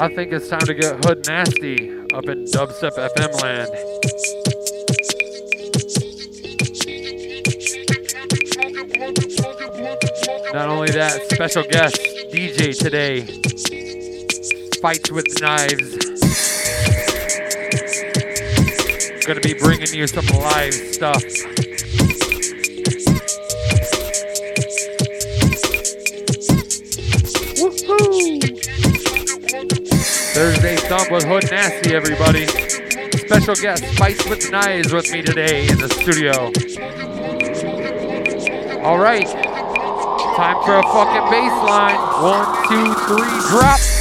[0.00, 3.70] I think it's time to get hood nasty up in Dubstep FM land.
[10.52, 11.96] Not only that, special guest
[12.32, 13.20] DJ today
[14.80, 15.96] fights with knives.
[19.24, 21.22] Gonna be bringing you some live stuff.
[30.34, 32.48] Thursday Thump with Hood Nasty, everybody.
[33.18, 36.50] Special guest Fights with Knives with me today in the studio.
[38.82, 39.28] All right,
[40.36, 42.00] time for a fucking bass line.
[42.20, 43.93] One, two, three, drop.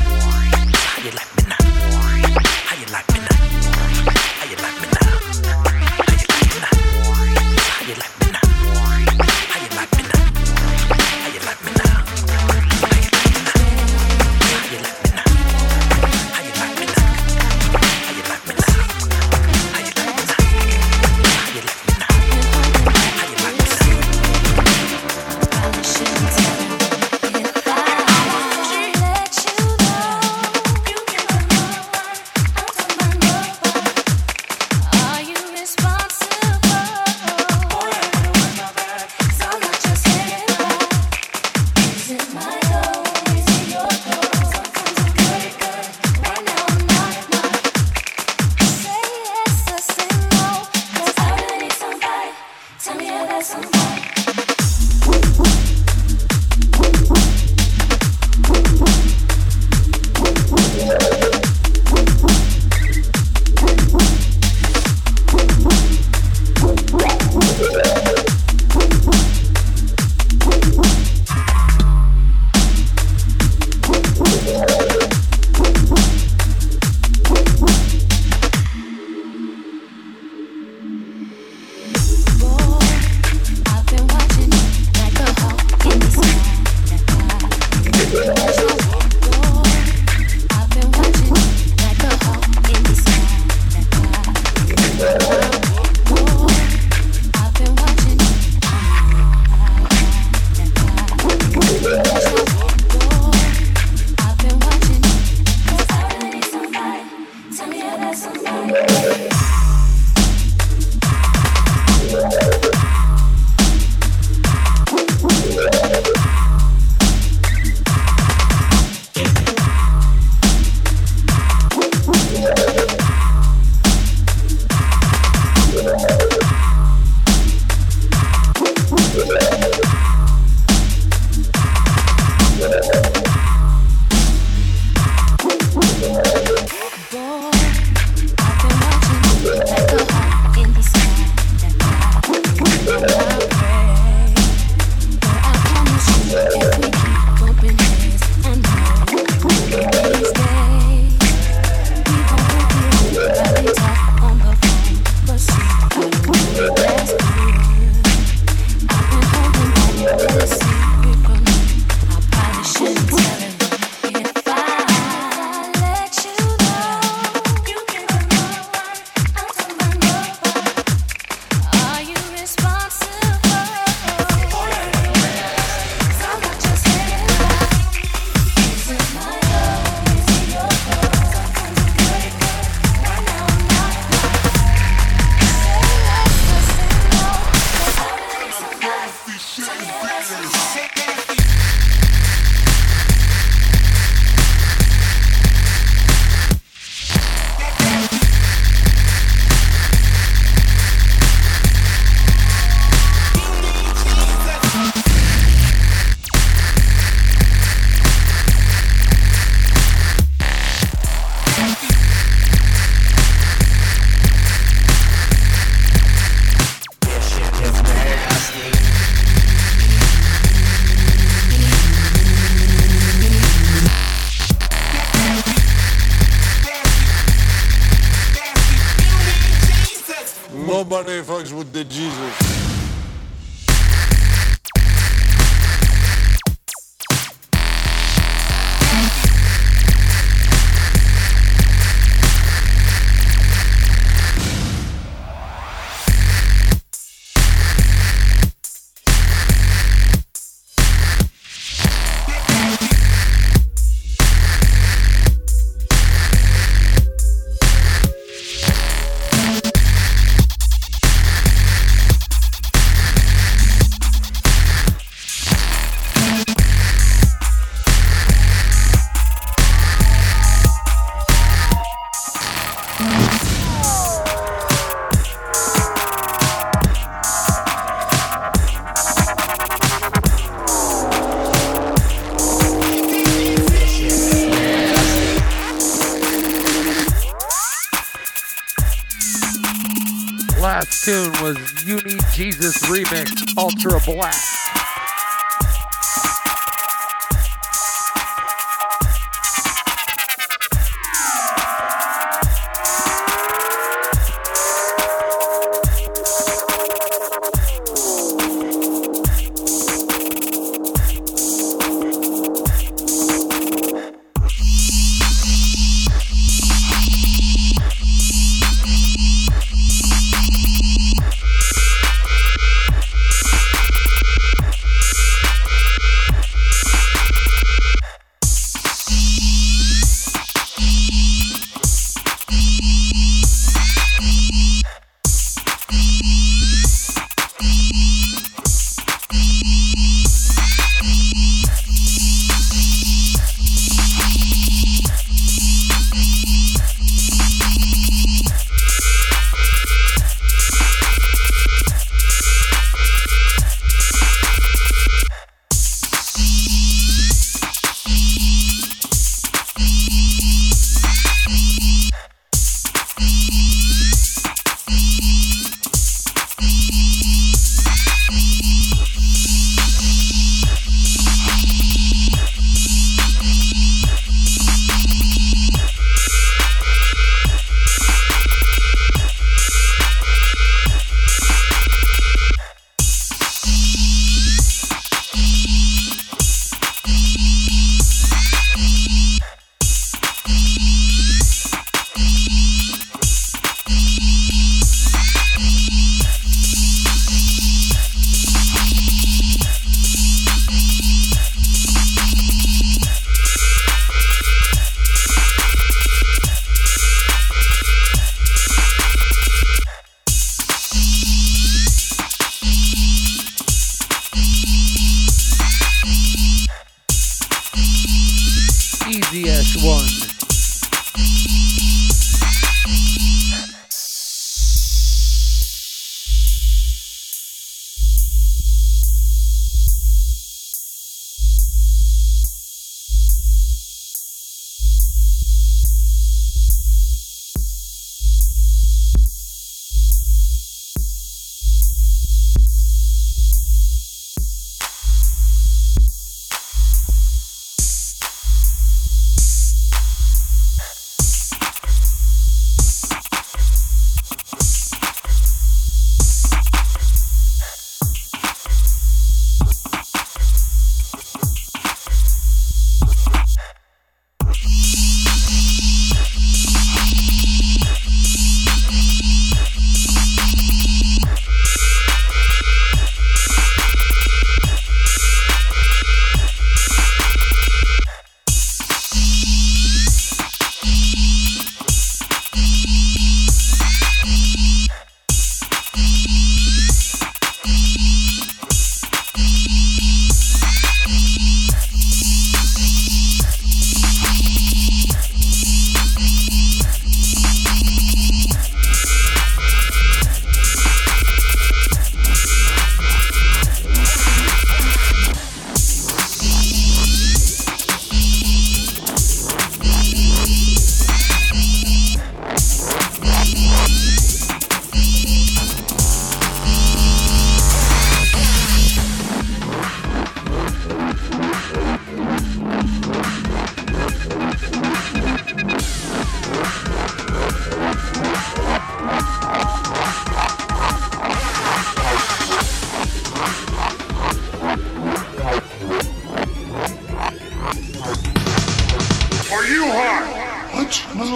[0.00, 1.56] How you like me now?
[2.66, 3.36] How you like me now?
[4.38, 5.08] How you like me now?
[7.68, 8.19] How you like me now?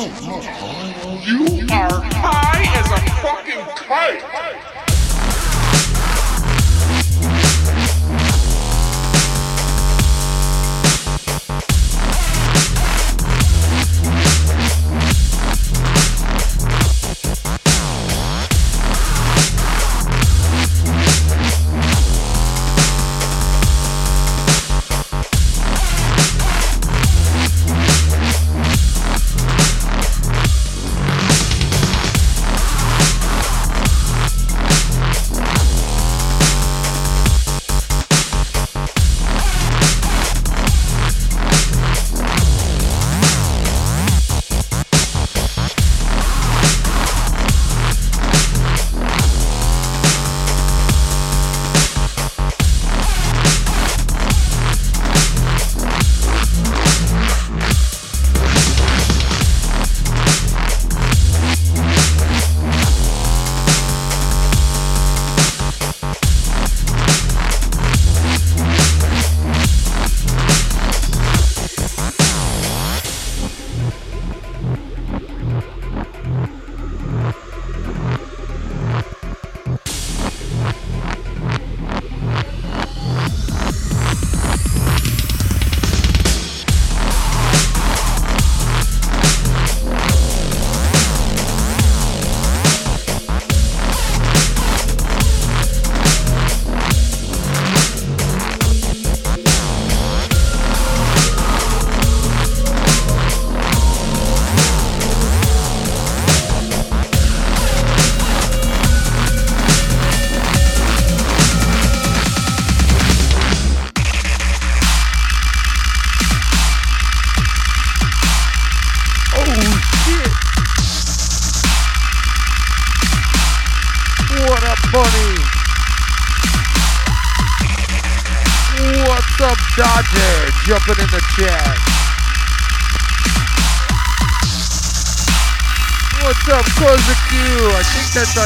[0.04, 0.10] You
[1.72, 4.73] are high as a fucking kite.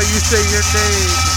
[0.09, 1.28] you say your name.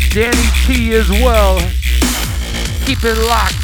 [0.00, 1.60] To Danny T as well.
[2.84, 3.63] Keep it locked.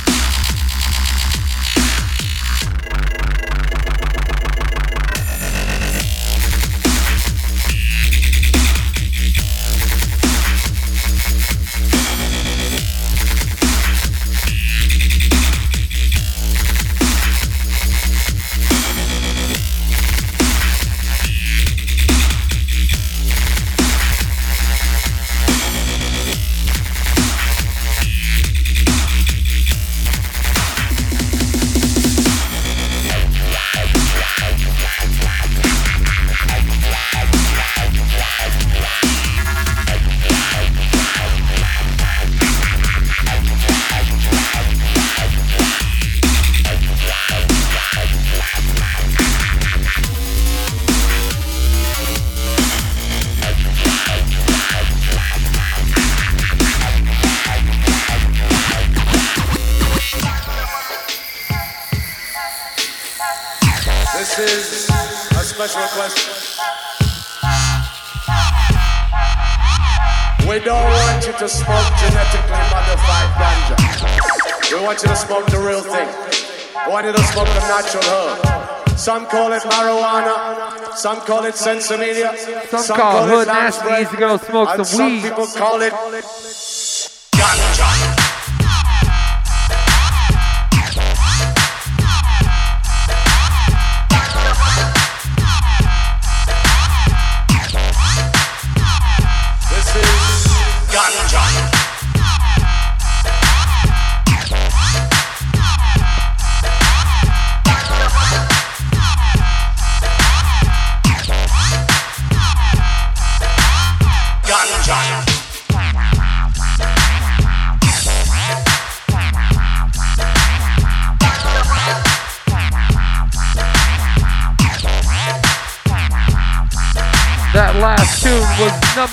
[81.01, 82.31] Some call it sinsemilla,
[82.69, 85.23] Some call it hood nasty needs to go smoke some some weed.
[85.23, 85.93] people call it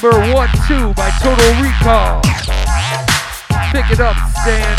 [0.02, 2.22] number one two by Total Recall.
[3.72, 4.78] Pick it up, Stan.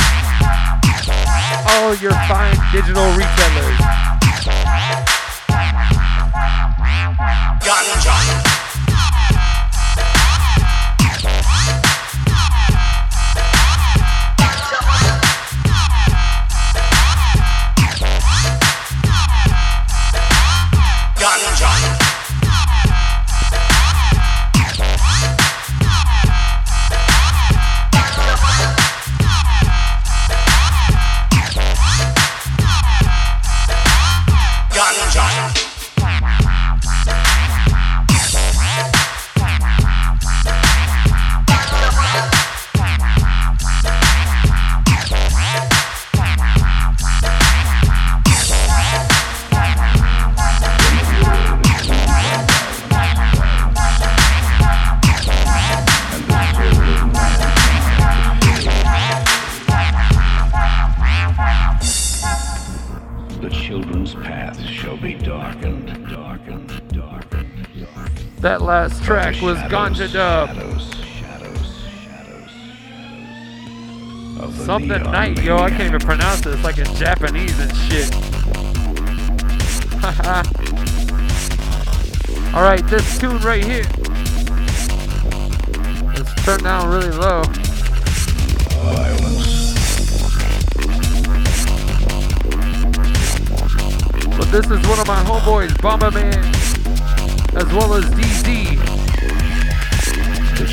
[1.70, 3.78] All your fine digital retailers.
[7.64, 8.14] Ganja.
[21.16, 21.97] Ganja.
[69.09, 70.50] Track was Ganja Dub.
[70.50, 71.72] Shadows, shadows,
[72.04, 72.50] shadows,
[74.36, 74.54] shadows.
[74.66, 75.56] Something night, yo.
[75.56, 76.52] I can't even pronounce it.
[76.52, 78.14] It's like in Japanese and shit.
[82.54, 83.84] Alright, this tune right here.
[86.14, 87.44] Let's turn down really low.
[88.84, 89.72] violence.
[94.36, 96.44] But this is one of my homeboys, Bomberman,
[97.56, 98.88] as well as DZ.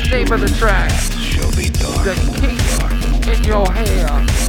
[0.06, 0.88] The Name of the track,
[1.18, 4.45] shall be The darkened, Kink in Your Hair.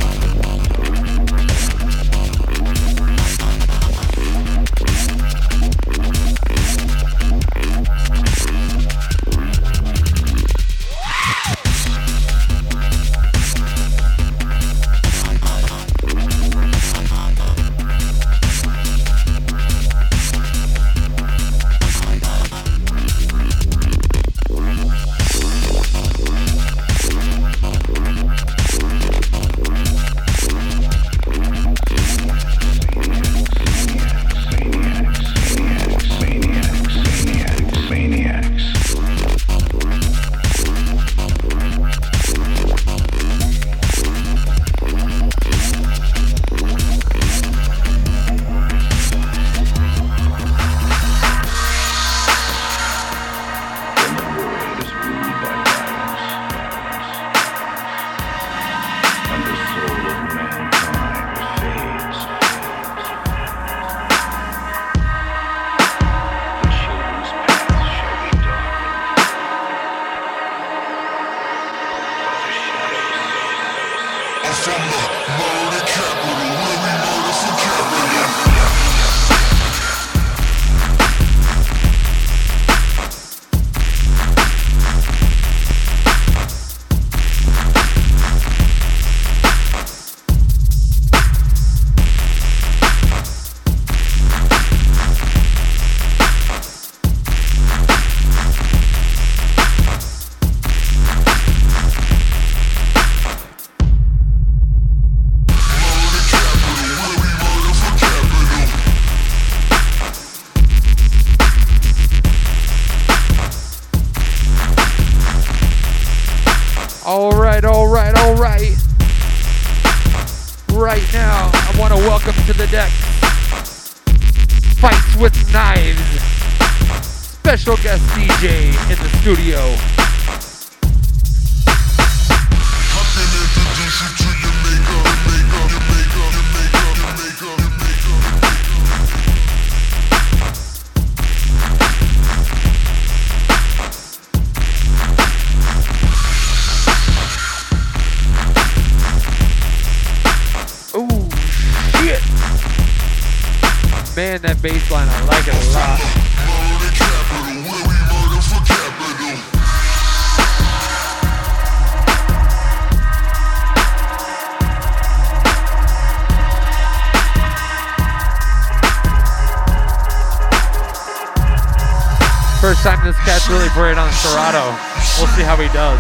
[173.78, 174.74] Really brayed on Serato.
[175.18, 176.00] We'll see how he does.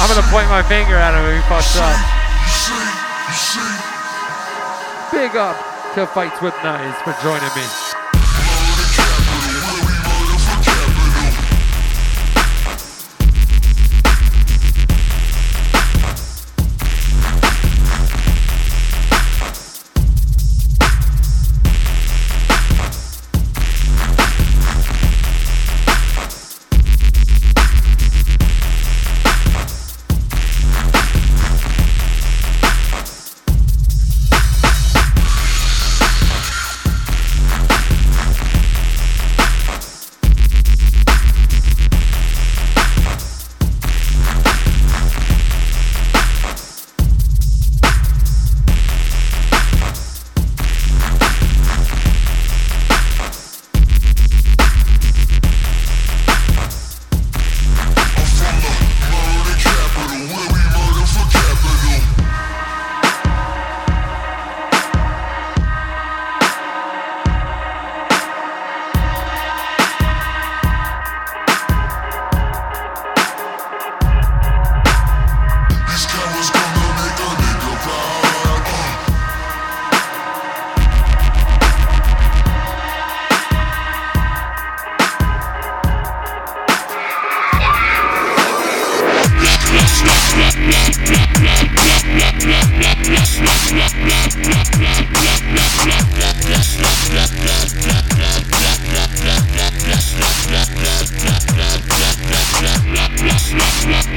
[0.00, 1.96] I'm gonna point my finger at him if he fucks up.
[5.12, 5.56] Big up
[5.94, 7.83] to Fights with Knives for joining me.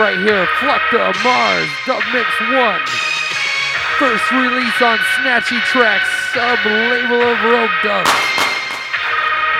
[0.00, 2.80] Right here, Flucta Mars Dub Mix 1.
[4.00, 8.06] First release on Snatchy Tracks, sub label of Rogue Dub.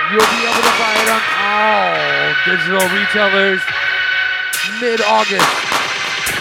[0.09, 3.61] You'll be able to buy it on all digital retailers
[4.81, 5.45] mid August.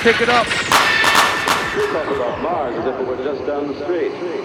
[0.01, 0.47] Pick it up.
[2.41, 4.40] Mars as if it were just down the street.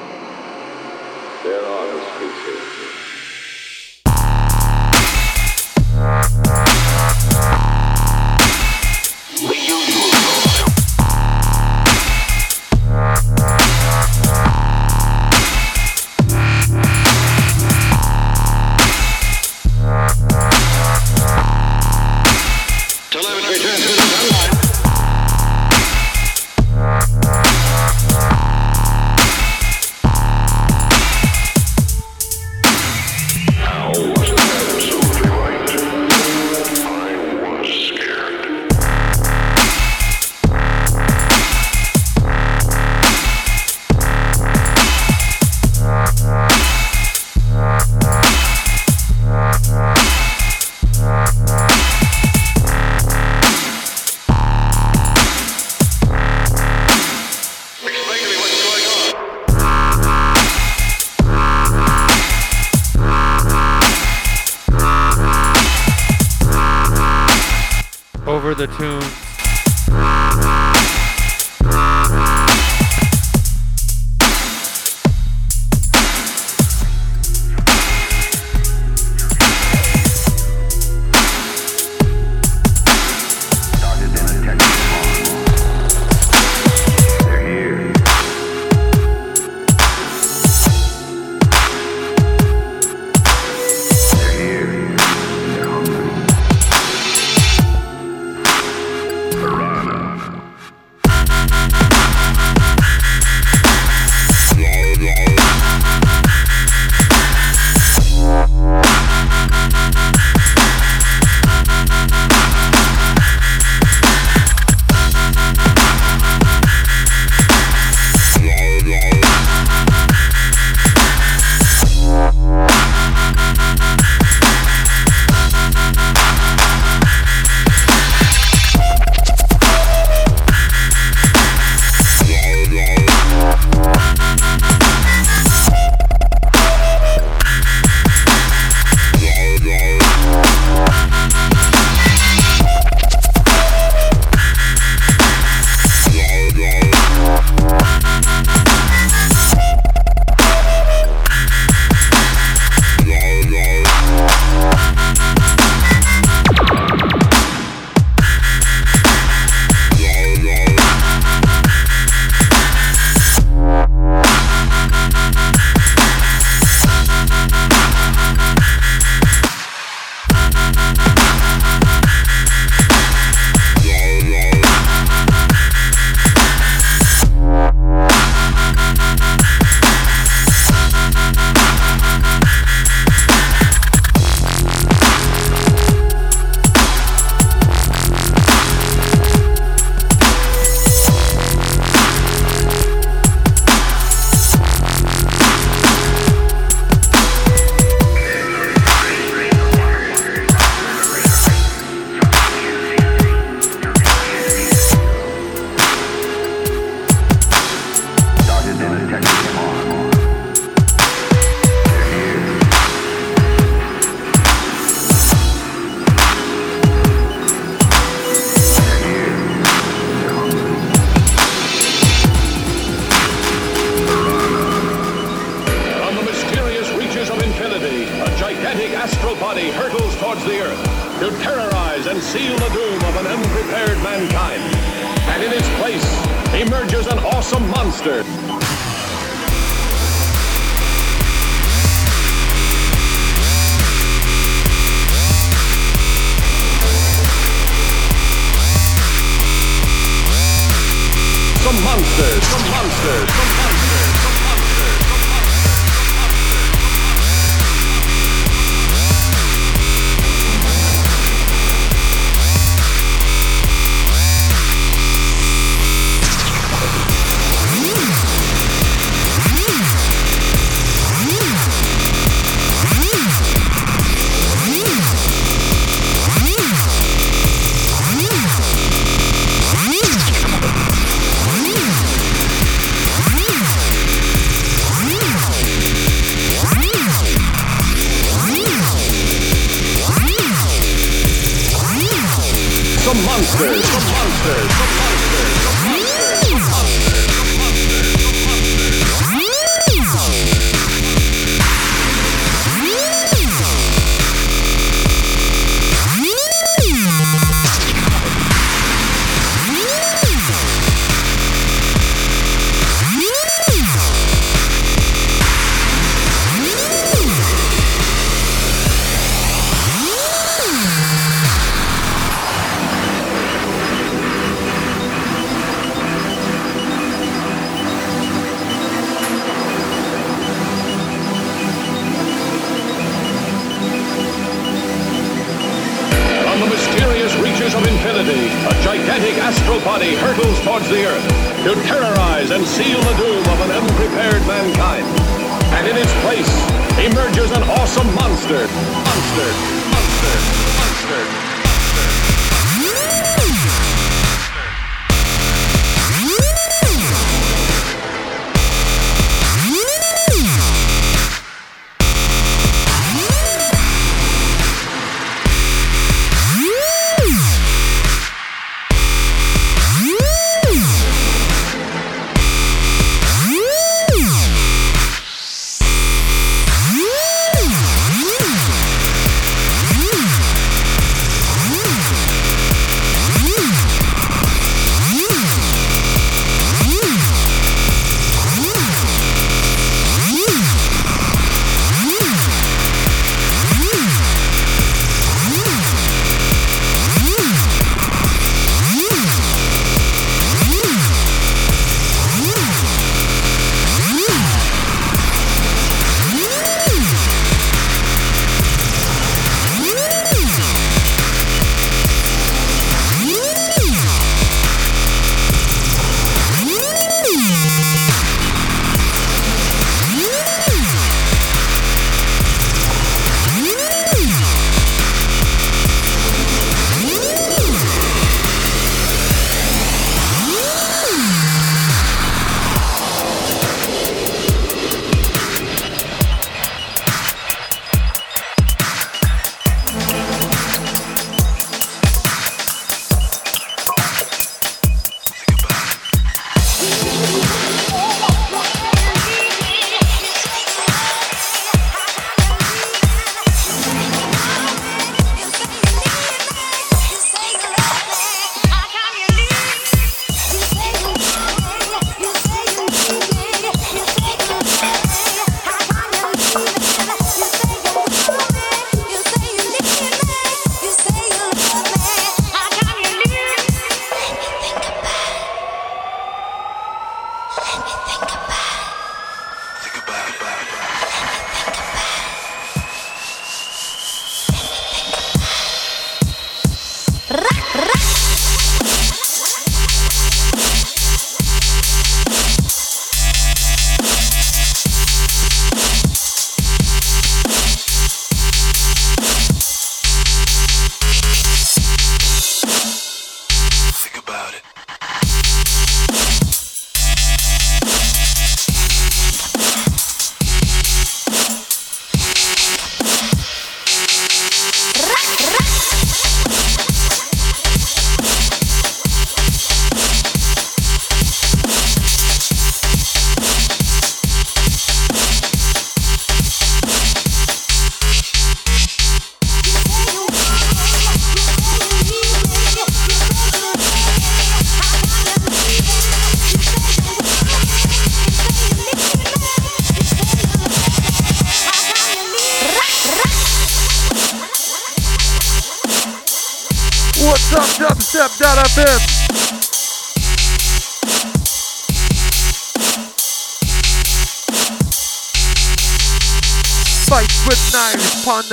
[238.06, 239.15] Monster.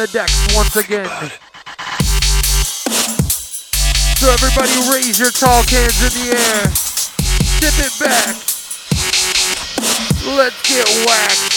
[0.06, 1.06] the decks once again.
[4.18, 6.62] So everybody raise your tall cans in the air.
[7.60, 8.34] Tip it back.
[10.36, 11.51] Let's get whacked.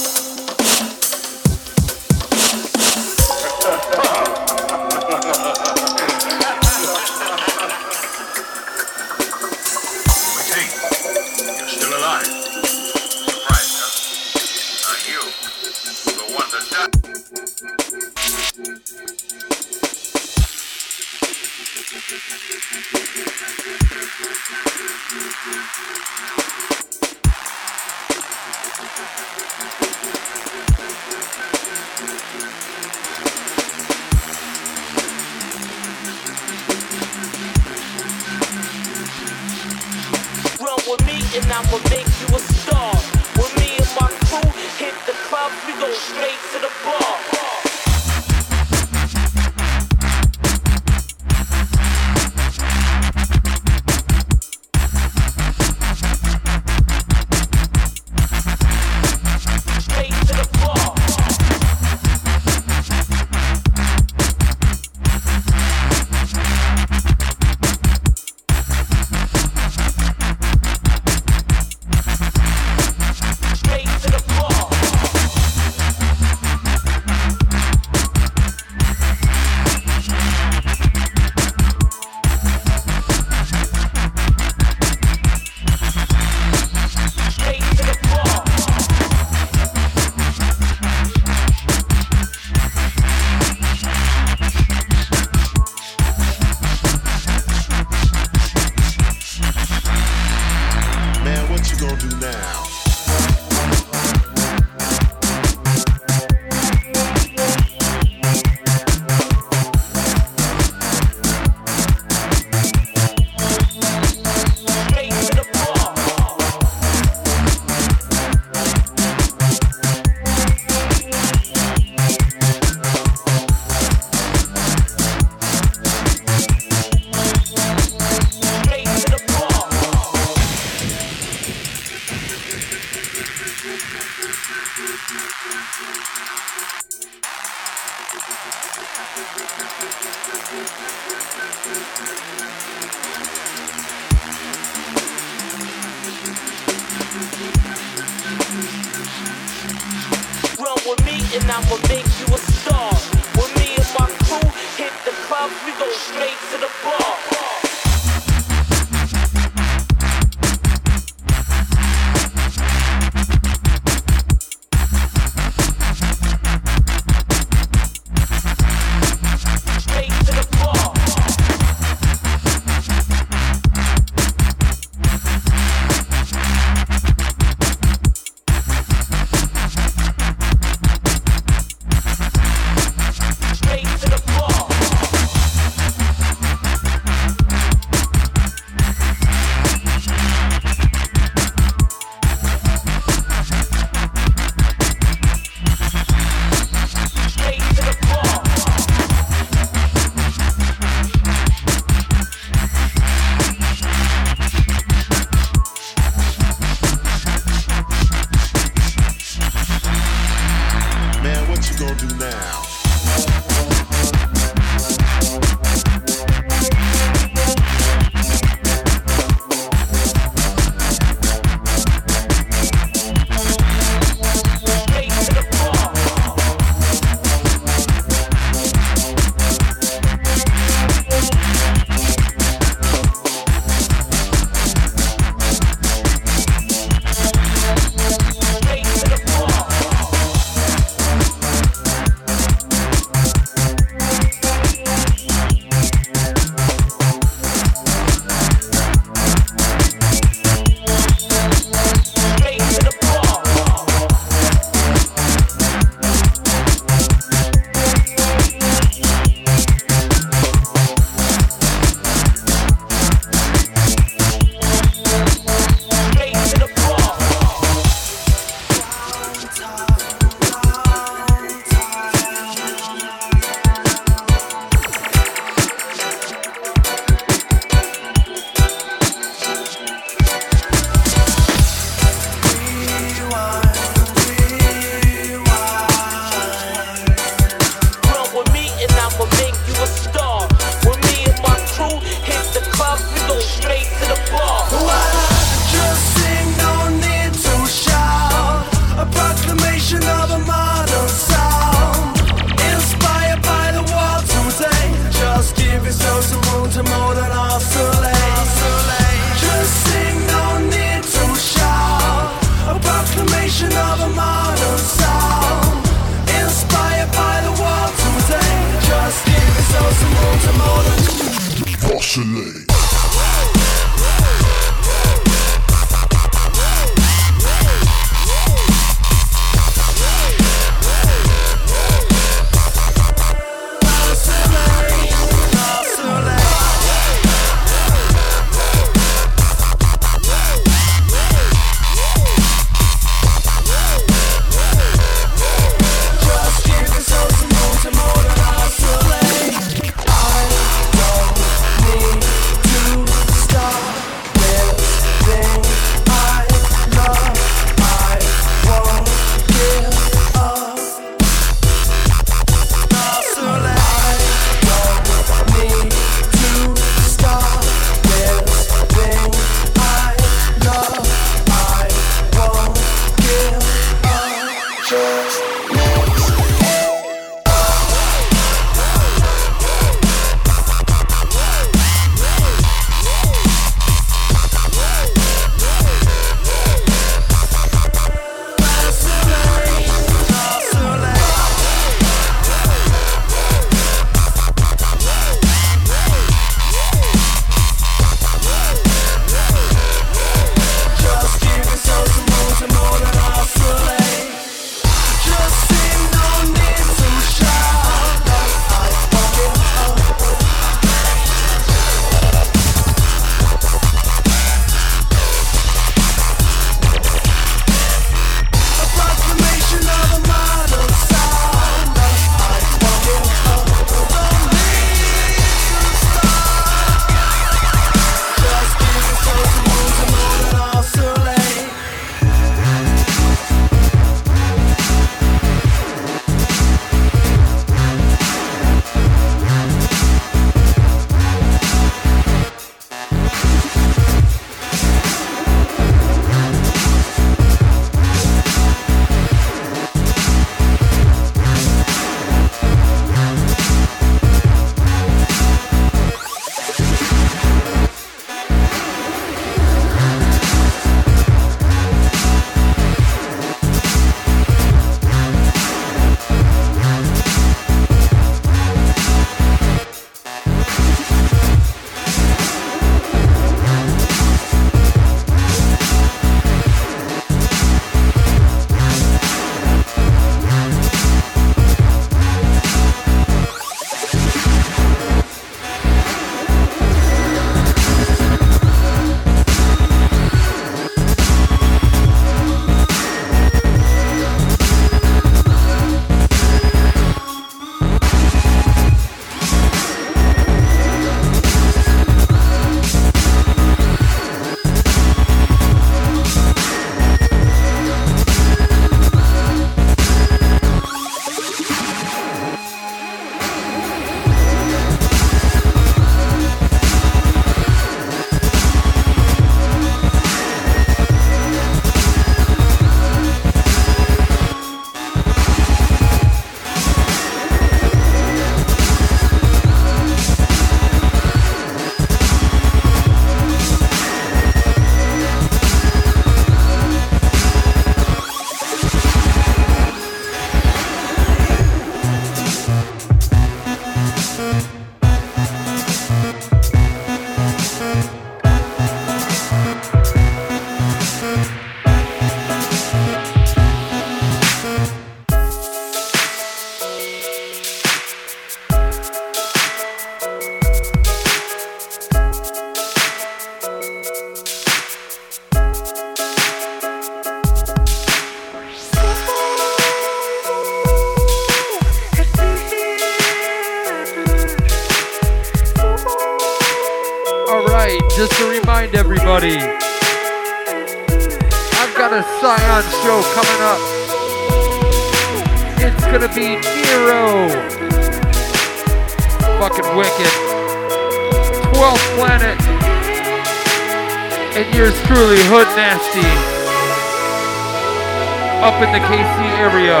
[598.88, 600.00] in the KC area.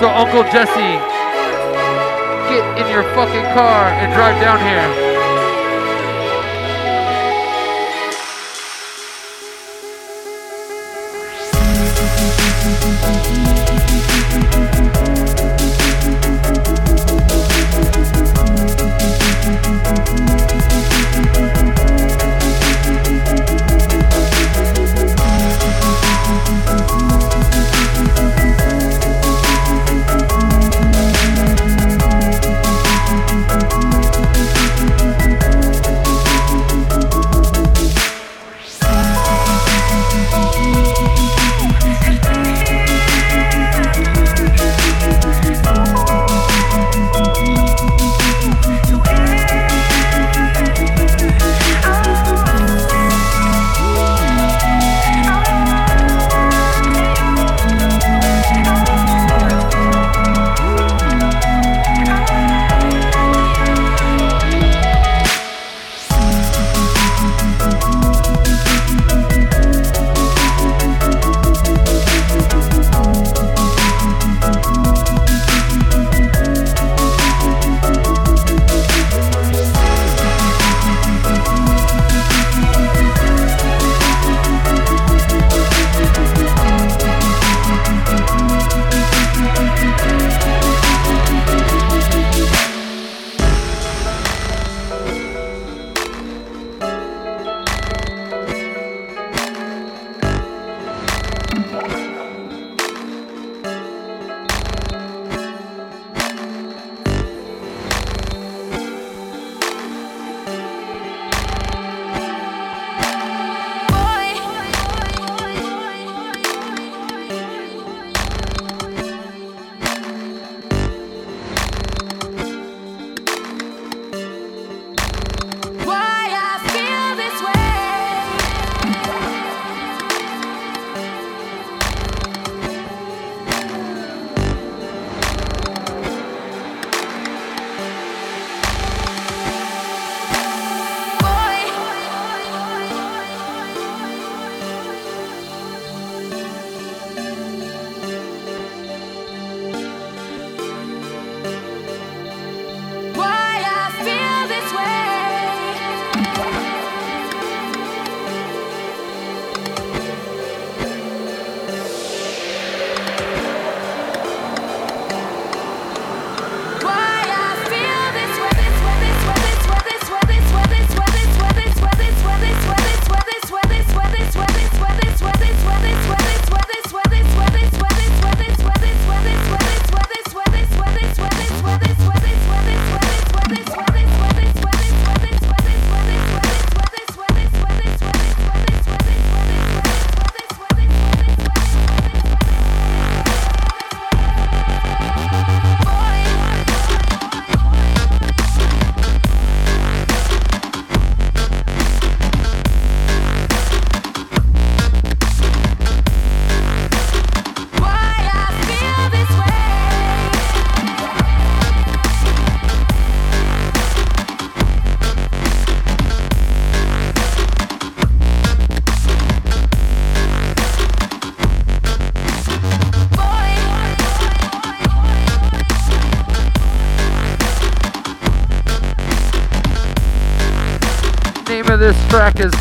[0.00, 0.98] So Uncle Jesse,
[2.50, 5.03] get in your fucking car and drive down here.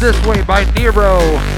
[0.04, 1.53] this way by Nero.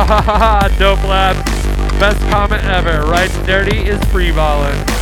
[0.78, 1.36] Dope Lab.
[2.00, 3.30] Best comment ever, right?
[3.44, 4.99] Dirty is free balling.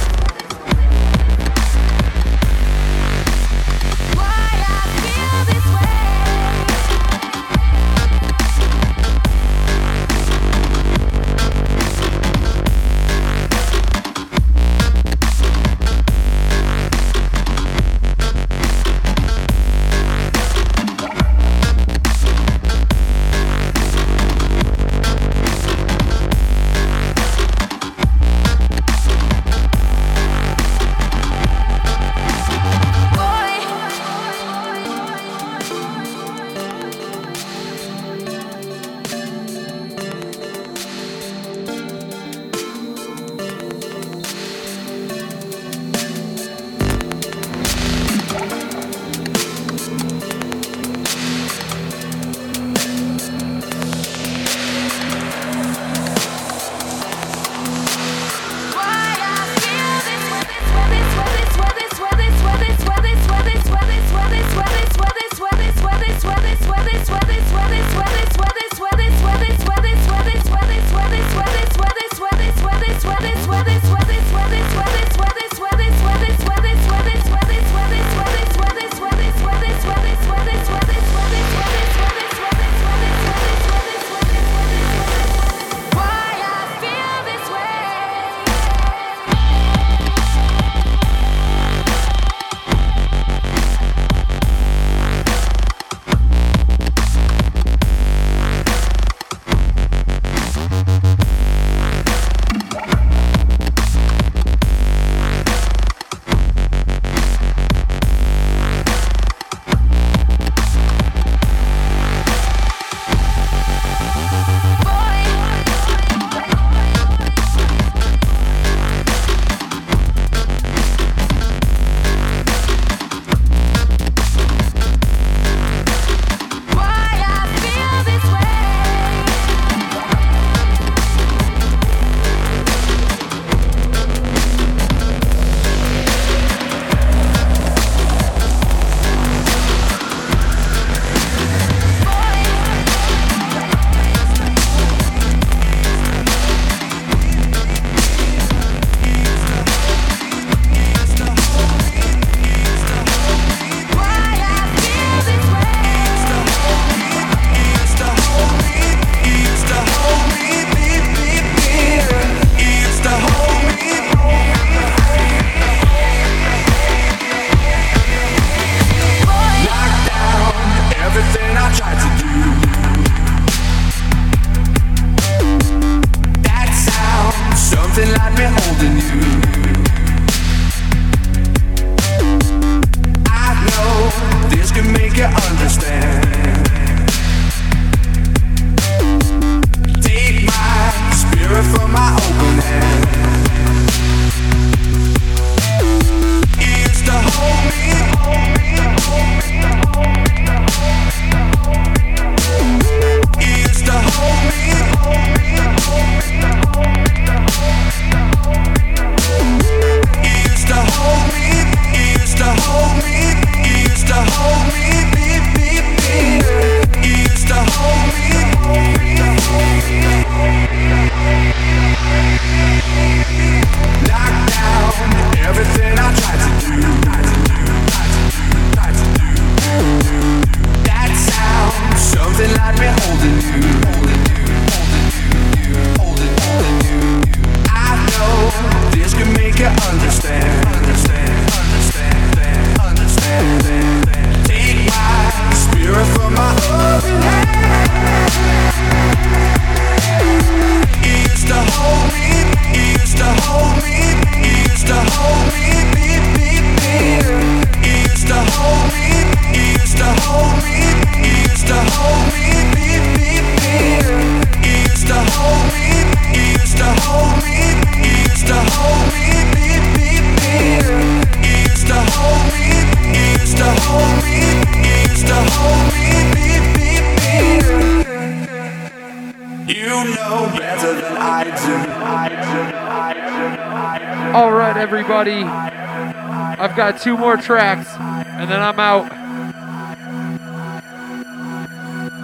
[287.29, 289.05] more tracks, and then I'm out.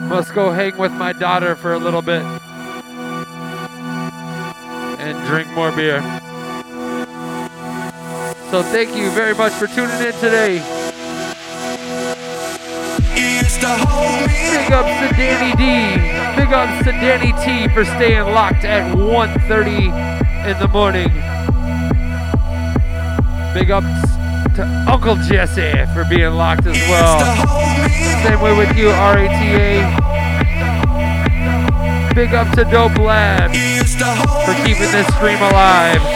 [0.09, 2.22] Must go hang with my daughter for a little bit
[4.98, 6.01] and drink more beer.
[8.51, 10.62] So thank you very much for tuning in today.
[14.55, 15.64] Big ups to Danny D.
[16.40, 21.12] Big ups to Danny T for staying locked at 1.30 in the morning.
[23.52, 24.03] Big ups
[24.55, 27.18] to Uncle Jesse for being locked as well.
[28.22, 29.82] Same way with you, RATA.
[32.14, 36.14] Big up to Dope Lab for keeping this stream alive.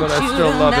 [0.00, 0.75] Want but I still love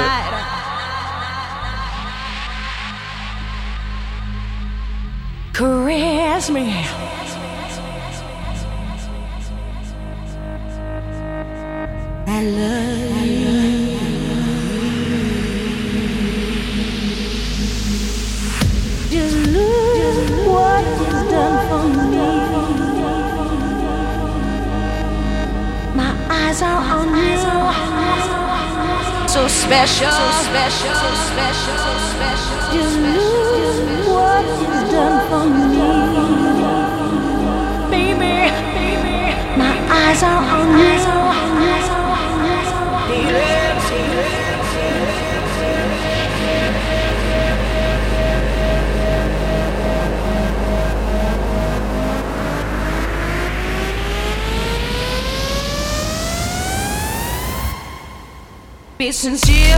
[58.98, 59.76] Be sincere.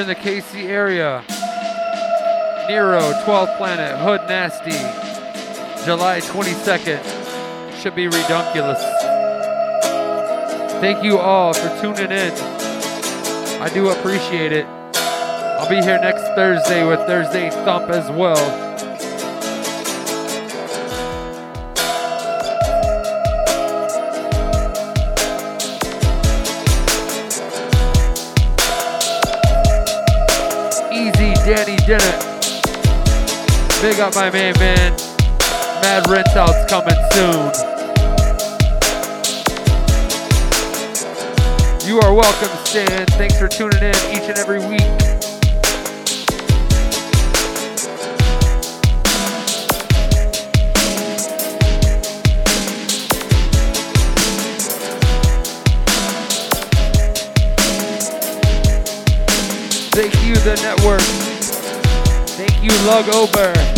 [0.00, 1.22] You're in the KC area,
[2.68, 4.70] Nero, 12th Planet, Hood Nasty,
[5.84, 7.02] July 22nd,
[7.74, 8.82] should be redunculous.
[10.80, 12.32] Thank you all for tuning in.
[13.60, 14.64] I do appreciate it.
[14.64, 18.69] I'll be here next Thursday with Thursday Thump as well.
[33.80, 34.92] Big up my main man.
[35.80, 37.50] Mad rinse out's coming soon.
[41.88, 43.06] You are welcome, Stan.
[43.16, 44.80] Thanks for tuning in each and every week.
[59.92, 61.00] Thank you, the network.
[62.36, 63.69] Thank you, Lug Ober.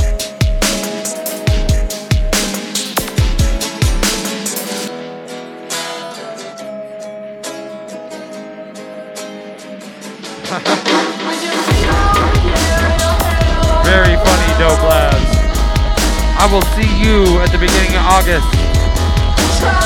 [16.43, 18.51] I will see you at the beginning of August.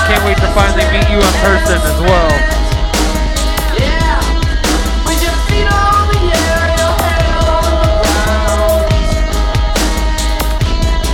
[0.08, 2.32] Can't wait to finally meet you in person as well.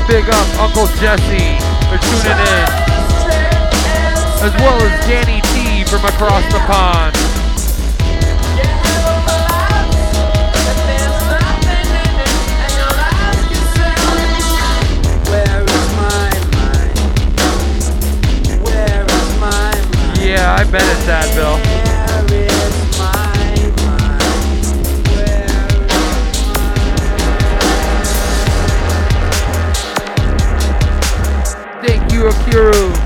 [0.07, 1.59] Big up Uncle Jesse
[1.91, 2.69] for tuning in.
[4.47, 7.32] As well as Danny T from across the pond.
[20.33, 21.59] Yeah, I bet it's that, Bill.
[31.85, 33.02] Thank you, Akiru.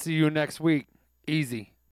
[0.00, 0.86] See you next week.
[1.26, 1.72] Easy.